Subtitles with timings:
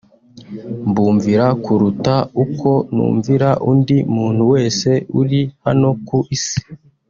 [0.89, 4.89] mbumvira kuruta uko numvira undi muntu wese
[5.19, 6.59] uri hano ku isi